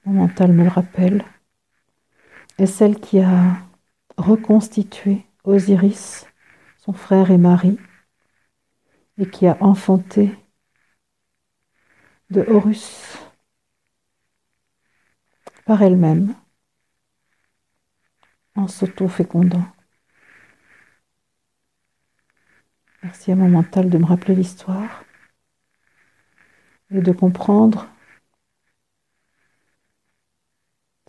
mon 0.05 0.15
mental 0.15 0.53
me 0.53 0.65
le 0.65 0.71
rappelle, 0.71 1.25
est 2.59 2.67
celle 2.67 2.99
qui 2.99 3.21
a 3.21 3.59
reconstitué 4.17 5.27
Osiris, 5.45 6.27
son 6.79 6.93
frère 6.93 7.31
et 7.31 7.39
mari, 7.39 7.79
et 9.19 9.29
qui 9.29 9.47
a 9.47 9.57
enfanté 9.61 10.35
de 12.31 12.43
Horus 12.49 13.19
par 15.65 15.83
elle-même 15.83 16.35
en 18.55 18.69
s'auto-fécondant. 18.69 19.67
Merci 23.03 23.31
à 23.31 23.37
mon 23.37 23.49
mental 23.49 23.91
de 23.91 23.99
me 23.99 24.07
rappeler 24.07 24.35
l'histoire 24.35 25.05
et 26.91 27.01
de 27.01 27.13
comprendre 27.13 27.87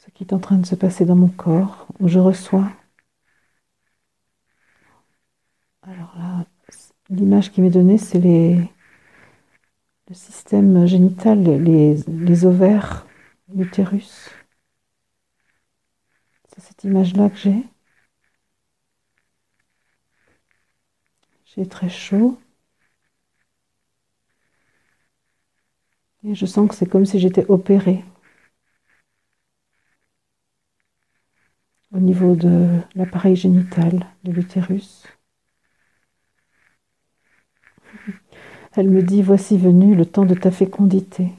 ce 0.07 0.11
qui 0.11 0.23
est 0.23 0.33
en 0.33 0.39
train 0.39 0.57
de 0.57 0.65
se 0.65 0.73
passer 0.73 1.05
dans 1.05 1.15
mon 1.15 1.27
corps, 1.27 1.85
où 1.99 2.07
je 2.07 2.17
reçois. 2.17 2.67
Alors 5.83 6.13
là, 6.17 6.45
L'image 7.09 7.51
qui 7.51 7.61
m'est 7.61 7.69
donnée, 7.69 7.97
c'est 7.97 8.19
le 8.19 8.67
système 10.13 10.85
génital, 10.85 11.41
les, 11.43 11.95
les 12.07 12.45
ovaires, 12.45 13.05
l'utérus. 13.55 14.29
C'est 16.49 16.61
cette 16.61 16.83
image-là 16.83 17.29
que 17.29 17.37
j'ai. 17.37 17.63
J'ai 21.45 21.65
très 21.67 21.89
chaud. 21.89 22.37
Et 26.23 26.35
je 26.35 26.45
sens 26.45 26.69
que 26.69 26.75
c'est 26.75 26.85
comme 26.87 27.05
si 27.05 27.19
j'étais 27.19 27.45
opérée. 27.49 28.03
Au 31.93 31.99
niveau 31.99 32.35
de 32.35 32.79
l'appareil 32.95 33.35
génital, 33.35 34.05
de 34.23 34.31
l'utérus. 34.31 35.07
Elle 38.75 38.89
me 38.89 39.01
dit, 39.01 39.21
voici 39.21 39.57
venu 39.57 39.95
le 39.95 40.05
temps 40.05 40.25
de 40.25 40.35
ta 40.35 40.51
fécondité. 40.51 41.31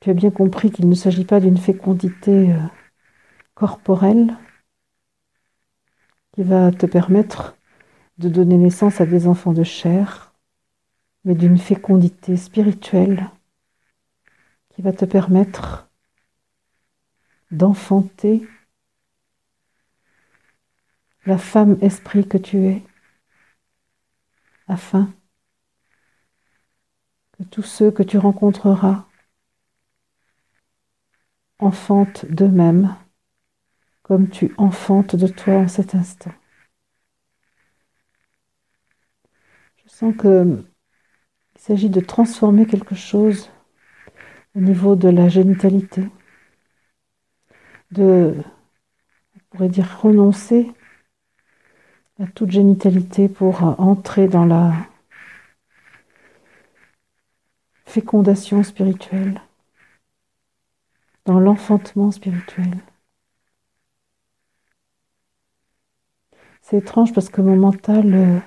Tu 0.00 0.10
as 0.10 0.14
bien 0.14 0.30
compris 0.30 0.70
qu'il 0.70 0.88
ne 0.88 0.94
s'agit 0.94 1.24
pas 1.24 1.40
d'une 1.40 1.58
fécondité 1.58 2.52
euh, 2.52 2.58
corporelle 3.54 4.36
qui 6.32 6.44
va 6.44 6.70
te 6.70 6.86
permettre 6.86 7.56
de 8.18 8.28
donner 8.28 8.56
naissance 8.56 9.00
à 9.00 9.06
des 9.06 9.26
enfants 9.26 9.52
de 9.52 9.64
chair, 9.64 10.32
mais 11.24 11.34
d'une 11.34 11.58
fécondité 11.58 12.36
spirituelle 12.36 13.28
qui 14.70 14.82
va 14.82 14.92
te 14.92 15.04
permettre 15.04 15.87
d'enfanter 17.50 18.46
la 21.26 21.38
femme 21.38 21.76
esprit 21.82 22.26
que 22.26 22.38
tu 22.38 22.58
es 22.66 22.82
afin 24.66 25.12
que 27.32 27.44
tous 27.44 27.62
ceux 27.62 27.90
que 27.90 28.02
tu 28.02 28.18
rencontreras 28.18 29.06
enfantent 31.58 32.26
d'eux-mêmes 32.26 32.94
comme 34.02 34.30
tu 34.30 34.54
enfantes 34.56 35.16
de 35.16 35.26
toi 35.26 35.54
en 35.54 35.68
cet 35.68 35.94
instant. 35.94 36.32
Je 39.84 39.88
sens 39.90 40.14
qu'il 40.16 40.64
s'agit 41.56 41.90
de 41.90 42.00
transformer 42.00 42.66
quelque 42.66 42.94
chose 42.94 43.50
au 44.54 44.60
niveau 44.60 44.96
de 44.96 45.08
la 45.08 45.28
génitalité, 45.28 46.08
de, 47.90 48.34
on 49.34 49.38
pourrait 49.50 49.68
dire, 49.68 49.98
renoncer 50.00 50.72
à 52.20 52.26
toute 52.26 52.50
génitalité 52.50 53.28
pour 53.28 53.62
entrer 53.80 54.28
dans 54.28 54.44
la 54.44 54.72
fécondation 57.86 58.62
spirituelle, 58.62 59.40
dans 61.24 61.40
l'enfantement 61.40 62.10
spirituel. 62.10 62.78
C'est 66.60 66.76
étrange 66.76 67.14
parce 67.14 67.30
que 67.30 67.40
mon 67.40 67.56
mental, 67.56 68.14
euh, 68.14 68.38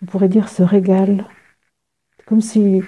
on 0.00 0.06
pourrait 0.06 0.28
dire, 0.28 0.48
se 0.48 0.62
régale. 0.62 1.26
Comme 2.24 2.40
s'il 2.40 2.84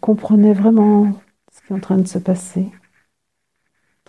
comprenait 0.00 0.52
vraiment 0.52 1.12
ce 1.50 1.62
qui 1.62 1.72
est 1.72 1.76
en 1.76 1.80
train 1.80 1.96
de 1.96 2.06
se 2.06 2.18
passer. 2.18 2.70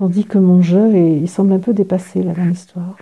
Tandis 0.02 0.26
que 0.26 0.40
mon 0.40 0.64
jeu, 0.64 0.98
il 0.98 1.30
semble 1.30 1.54
un 1.54 1.60
peu 1.60 1.76
dépassé 1.76 2.24
là 2.24 2.34
dans 2.34 2.46
l'histoire. 2.46 2.98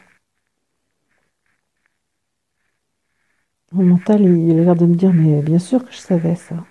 Mon 3.71 3.85
mental, 3.85 4.21
il 4.23 4.59
a 4.59 4.63
l'air 4.65 4.75
de 4.75 4.85
me 4.85 4.95
dire, 4.95 5.13
mais 5.13 5.41
bien 5.41 5.59
sûr 5.59 5.85
que 5.85 5.93
je 5.93 5.97
savais 5.97 6.35
ça. 6.35 6.65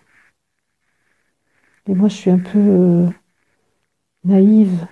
Et 1.87 1.95
moi, 1.95 2.11
je 2.11 2.15
suis 2.15 2.31
un 2.31 2.41
peu 2.41 2.59
euh, 2.59 3.09
naïve. 4.25 4.87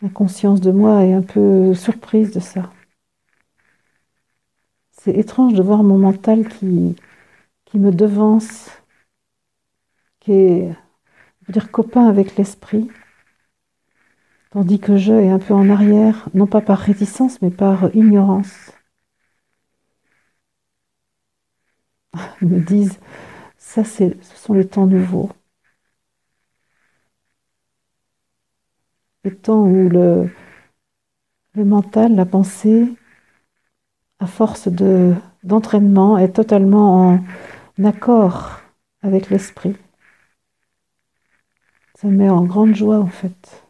La 0.00 0.08
conscience 0.08 0.60
de 0.60 0.70
moi 0.70 1.04
est 1.04 1.14
un 1.14 1.22
peu 1.22 1.74
surprise 1.74 2.30
de 2.30 2.38
ça. 2.38 2.72
C'est 4.92 5.16
étrange 5.16 5.54
de 5.54 5.62
voir 5.64 5.82
mon 5.82 5.98
mental 5.98 6.46
qui, 6.46 6.94
qui 7.64 7.80
me 7.80 7.90
devance, 7.90 8.70
qui 10.20 10.30
est, 10.30 10.83
dire, 11.52 11.70
copain 11.70 12.06
avec 12.08 12.36
l'esprit, 12.36 12.88
tandis 14.50 14.78
que 14.80 14.96
je 14.96 15.12
est 15.12 15.30
un 15.30 15.38
peu 15.38 15.54
en 15.54 15.68
arrière, 15.70 16.28
non 16.34 16.46
pas 16.46 16.60
par 16.60 16.78
réticence, 16.78 17.42
mais 17.42 17.50
par 17.50 17.94
ignorance. 17.94 18.72
Ils 22.42 22.48
me 22.48 22.60
disent, 22.60 22.98
ça, 23.58 23.84
ce 23.84 24.12
sont 24.20 24.54
les 24.54 24.66
temps 24.66 24.86
nouveaux. 24.86 25.30
Les 29.24 29.34
temps 29.34 29.64
où 29.64 29.88
le, 29.88 30.30
mental, 31.56 32.14
la 32.14 32.26
pensée, 32.26 32.94
à 34.18 34.26
force 34.26 34.68
de, 34.68 35.14
d'entraînement, 35.42 36.18
est 36.18 36.32
totalement 36.32 37.18
en 37.78 37.84
accord 37.84 38.60
avec 39.02 39.30
l'esprit. 39.30 39.76
Ça 42.04 42.10
me 42.10 42.16
met 42.18 42.28
en 42.28 42.44
grande 42.44 42.74
joie 42.74 42.98
en 42.98 43.06
fait. 43.06 43.64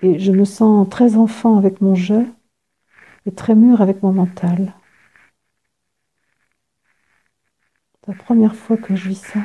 Et 0.00 0.18
je 0.18 0.32
me 0.32 0.46
sens 0.46 0.88
très 0.88 1.16
enfant 1.16 1.58
avec 1.58 1.82
mon 1.82 1.94
jeu 1.94 2.26
et 3.26 3.30
très 3.30 3.54
mûr 3.54 3.82
avec 3.82 4.02
mon 4.02 4.10
mental. 4.10 4.72
C'est 7.92 8.12
la 8.12 8.14
première 8.14 8.54
fois 8.54 8.78
que 8.78 8.96
je 8.96 9.10
vis 9.10 9.20
ça. 9.20 9.40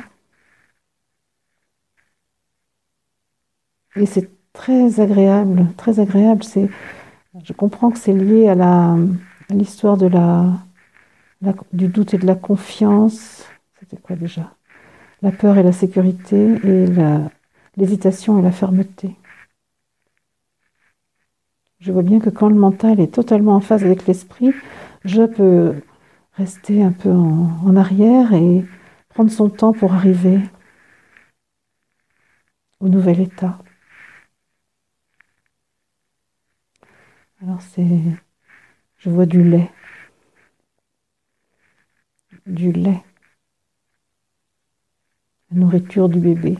Et 3.96 4.06
c'est 4.06 4.30
très 4.54 5.00
agréable, 5.00 5.66
très 5.76 6.00
agréable. 6.00 6.44
C'est, 6.44 6.70
je 7.44 7.52
comprends 7.52 7.90
que 7.90 7.98
c'est 7.98 8.14
lié 8.14 8.48
à, 8.48 8.54
la, 8.54 8.96
l'histoire 9.50 9.98
de 9.98 10.06
la, 10.06 10.64
du 11.74 11.88
doute 11.88 12.14
et 12.14 12.18
de 12.18 12.26
la 12.26 12.36
confiance. 12.36 13.44
C'était 13.78 13.98
quoi 13.98 14.16
déjà? 14.16 14.55
La 15.26 15.32
peur 15.32 15.58
et 15.58 15.64
la 15.64 15.72
sécurité 15.72 16.36
et 16.36 16.86
l'hésitation 17.76 18.38
et 18.38 18.42
la 18.42 18.52
fermeté. 18.52 19.16
Je 21.80 21.90
vois 21.90 22.04
bien 22.04 22.20
que 22.20 22.30
quand 22.30 22.48
le 22.48 22.54
mental 22.54 23.00
est 23.00 23.12
totalement 23.12 23.56
en 23.56 23.60
phase 23.60 23.82
avec 23.82 24.06
l'esprit, 24.06 24.52
je 25.04 25.24
peux 25.24 25.82
rester 26.34 26.80
un 26.80 26.92
peu 26.92 27.10
en, 27.10 27.74
arrière 27.74 28.34
et 28.34 28.64
prendre 29.08 29.32
son 29.32 29.48
temps 29.50 29.72
pour 29.72 29.94
arriver 29.94 30.38
au 32.78 32.88
nouvel 32.88 33.18
état. 33.20 33.58
Alors 37.42 37.60
c'est, 37.62 38.00
je 38.98 39.10
vois 39.10 39.26
du 39.26 39.42
lait, 39.42 39.72
du 42.46 42.70
lait, 42.70 43.02
la 43.02 43.15
du 46.08 46.20
bébé. 46.20 46.58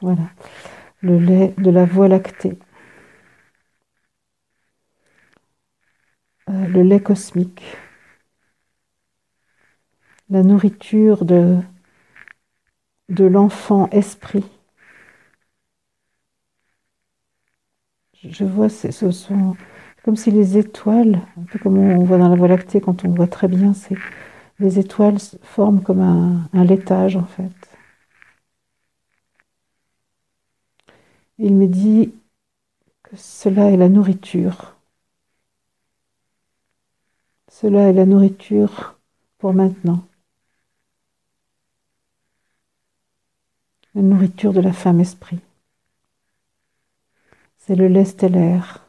Voilà, 0.00 0.30
le 1.02 1.18
lait 1.18 1.54
de 1.58 1.70
la 1.70 1.84
voie 1.84 2.08
lactée. 2.08 2.58
Euh, 6.50 6.66
le 6.68 6.82
lait 6.82 7.00
cosmique, 7.00 7.62
la 10.30 10.42
nourriture 10.42 11.26
de, 11.26 11.58
de 13.10 13.26
l'enfant 13.26 13.90
esprit. 13.90 14.46
Je 18.22 18.44
vois, 18.44 18.68
ce 18.68 19.10
sont 19.10 19.56
comme 20.04 20.16
si 20.16 20.30
les 20.30 20.56
étoiles, 20.56 21.20
un 21.36 21.42
peu 21.50 21.58
comme 21.58 21.78
on 21.78 22.04
voit 22.04 22.18
dans 22.18 22.28
la 22.28 22.36
Voie 22.36 22.48
lactée 22.48 22.80
quand 22.80 23.04
on 23.04 23.10
voit 23.10 23.26
très 23.26 23.48
bien, 23.48 23.74
c'est 23.74 23.96
les 24.60 24.78
étoiles 24.78 25.18
forment 25.42 25.82
comme 25.82 26.00
un, 26.00 26.64
laitage 26.64 27.16
en 27.16 27.26
fait. 27.26 27.52
Il 31.38 31.54
me 31.56 31.66
dit 31.66 32.14
que 33.02 33.16
cela 33.16 33.70
est 33.70 33.76
la 33.76 33.88
nourriture 33.88 34.76
cela 37.60 37.90
est 37.90 37.92
la 37.92 38.06
nourriture 38.06 38.98
pour 39.36 39.52
maintenant. 39.52 40.06
La 43.94 44.00
nourriture 44.00 44.54
de 44.54 44.62
la 44.62 44.72
femme 44.72 44.98
esprit. 45.00 45.40
C'est 47.58 47.74
le 47.74 47.88
lait 47.88 48.06
stellaire. 48.06 48.88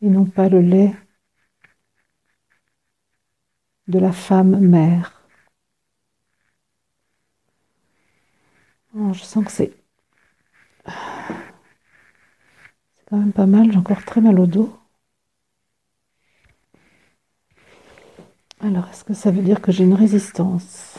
Et 0.00 0.08
non 0.08 0.24
pas 0.24 0.48
le 0.48 0.62
lait 0.62 0.94
de 3.88 3.98
la 3.98 4.12
femme 4.12 4.58
mère. 4.60 5.22
Oh, 8.96 9.12
je 9.12 9.22
sens 9.22 9.44
que 9.44 9.52
c'est... 9.52 9.72
C'est 12.96 13.04
quand 13.08 13.18
même 13.18 13.32
pas 13.32 13.46
mal, 13.46 13.70
j'ai 13.70 13.78
encore 13.78 14.04
très 14.04 14.20
mal 14.20 14.40
au 14.40 14.46
dos. 14.46 14.76
Alors, 18.60 18.88
est-ce 18.88 19.04
que 19.04 19.14
ça 19.14 19.30
veut 19.30 19.42
dire 19.42 19.60
que 19.60 19.70
j'ai 19.70 19.84
une 19.84 19.94
résistance? 19.94 20.96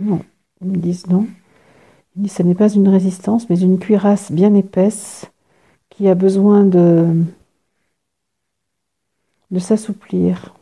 Non, 0.00 0.20
ils 0.60 0.68
me 0.68 0.76
disent 0.78 1.06
non. 1.06 1.26
Ils 2.16 2.22
disent 2.22 2.34
ce 2.34 2.42
n'est 2.42 2.54
pas 2.54 2.72
une 2.72 2.88
résistance, 2.88 3.48
mais 3.50 3.60
une 3.60 3.78
cuirasse 3.78 4.32
bien 4.32 4.54
épaisse 4.54 5.26
qui 5.90 6.08
a 6.08 6.14
besoin 6.14 6.64
de, 6.64 7.24
de 9.50 9.58
s'assouplir. 9.58 10.54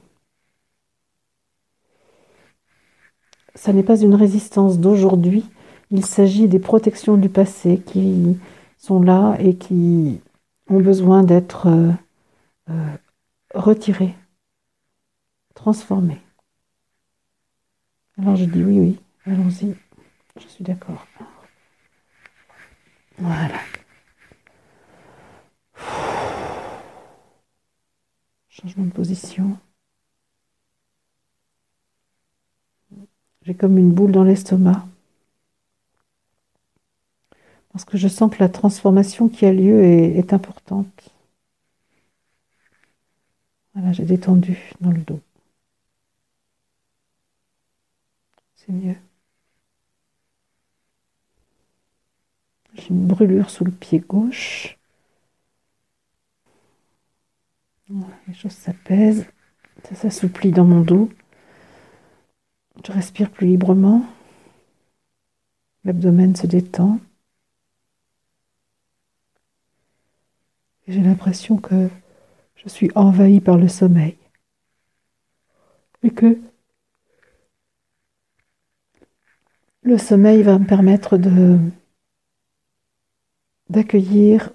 Ça 3.54 3.72
n'est 3.72 3.82
pas 3.82 4.00
une 4.00 4.14
résistance 4.14 4.78
d'aujourd'hui, 4.78 5.44
il 5.90 6.04
s'agit 6.04 6.48
des 6.48 6.58
protections 6.58 7.16
du 7.16 7.28
passé 7.28 7.80
qui 7.84 8.38
sont 8.78 9.00
là 9.02 9.36
et 9.40 9.56
qui 9.56 10.20
ont 10.68 10.80
besoin 10.80 11.22
d'être 11.22 11.66
euh, 11.66 11.90
euh, 12.70 12.96
retirer, 13.54 14.14
transformer. 15.54 16.20
Alors 18.18 18.36
je 18.36 18.44
dis 18.44 18.62
oui, 18.62 18.80
oui, 18.80 19.00
allons-y, 19.24 19.74
je 20.40 20.46
suis 20.46 20.64
d'accord. 20.64 21.06
Voilà. 23.18 23.58
Changement 28.60 28.86
de 28.86 28.90
position. 28.90 29.56
J'ai 33.42 33.54
comme 33.54 33.78
une 33.78 33.92
boule 33.92 34.12
dans 34.12 34.24
l'estomac. 34.24 34.86
Parce 37.72 37.84
que 37.84 37.96
je 37.96 38.08
sens 38.08 38.30
que 38.34 38.38
la 38.40 38.48
transformation 38.48 39.28
qui 39.28 39.46
a 39.46 39.52
lieu 39.52 39.82
est, 39.84 40.32
importante. 40.32 41.10
Voilà, 43.74 43.92
j'ai 43.92 44.04
détendu 44.04 44.58
dans 44.80 44.90
le 44.90 45.00
dos. 45.00 45.20
C'est 48.56 48.72
mieux. 48.72 48.96
J'ai 52.74 52.88
une 52.90 53.06
brûlure 53.06 53.50
sous 53.50 53.64
le 53.64 53.70
pied 53.70 53.98
gauche. 54.00 54.77
Les 58.26 58.34
choses 58.34 58.52
s'apaisent. 58.52 59.26
Ça 59.84 59.94
s'assouplit 59.94 60.50
dans 60.50 60.64
mon 60.64 60.80
dos. 60.80 61.08
Je 62.86 62.92
respire 62.92 63.30
plus 63.30 63.46
librement. 63.46 64.04
L'abdomen 65.84 66.34
se 66.36 66.46
détend. 66.46 67.00
J'ai 70.86 71.00
l'impression 71.00 71.58
que 71.58 71.88
je 72.56 72.68
suis 72.68 72.90
envahi 72.94 73.40
par 73.40 73.56
le 73.56 73.68
sommeil. 73.68 74.16
Et 76.02 76.10
que 76.10 76.38
Le 79.82 79.96
sommeil 79.96 80.42
va 80.42 80.58
me 80.58 80.66
permettre 80.66 81.16
de 81.16 81.58
d'accueillir 83.70 84.52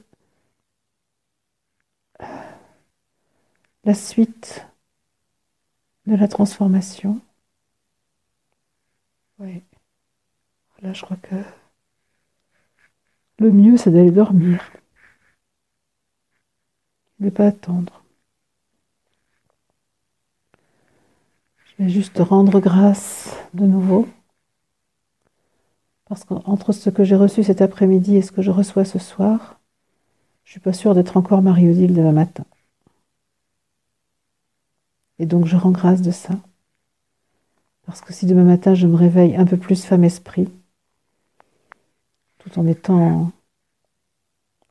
la 3.83 3.93
suite 3.93 4.65
de 6.05 6.15
la 6.15 6.27
transformation. 6.27 7.19
Oui. 9.39 9.61
Là, 10.81 10.93
je 10.93 11.01
crois 11.01 11.17
que 11.17 11.35
le 13.39 13.51
mieux, 13.51 13.77
c'est 13.77 13.91
d'aller 13.91 14.11
dormir. 14.11 14.71
Ne 17.19 17.29
pas 17.29 17.47
attendre. 17.47 18.03
Je 21.65 21.83
vais 21.83 21.89
juste 21.89 22.19
rendre 22.19 22.59
grâce 22.59 23.35
de 23.53 23.65
nouveau. 23.65 24.07
Parce 26.05 26.25
qu'entre 26.25 26.73
ce 26.73 26.89
que 26.89 27.03
j'ai 27.03 27.15
reçu 27.15 27.43
cet 27.43 27.61
après-midi 27.61 28.17
et 28.17 28.21
ce 28.21 28.31
que 28.31 28.41
je 28.41 28.51
reçois 28.51 28.85
ce 28.85 28.99
soir, 28.99 29.59
je 30.43 30.49
ne 30.49 30.51
suis 30.51 30.59
pas 30.59 30.73
sûre 30.73 30.93
d'être 30.93 31.17
encore 31.17 31.41
Marie-Odile 31.41 31.95
demain 31.95 32.11
matin. 32.11 32.45
Et 35.19 35.25
donc 35.25 35.45
je 35.45 35.55
rends 35.55 35.71
grâce 35.71 36.01
de 36.01 36.11
ça. 36.11 36.33
Parce 37.85 38.01
que 38.01 38.13
si 38.13 38.25
demain 38.25 38.43
matin 38.43 38.73
je 38.75 38.87
me 38.87 38.95
réveille 38.95 39.35
un 39.35 39.45
peu 39.45 39.57
plus 39.57 39.85
femme-esprit, 39.85 40.49
tout 42.39 42.59
en 42.59 42.67
étant 42.67 43.31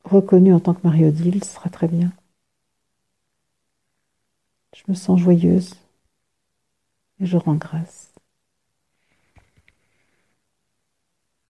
reconnue 0.03 0.53
en 0.53 0.59
tant 0.59 0.73
que 0.73 0.85
Marie-Odile, 0.85 1.43
ce 1.43 1.53
sera 1.53 1.69
très 1.69 1.87
bien. 1.87 2.11
Je 4.75 4.83
me 4.87 4.95
sens 4.95 5.19
joyeuse 5.19 5.75
et 7.19 7.25
je 7.25 7.37
rends 7.37 7.55
grâce. 7.55 8.12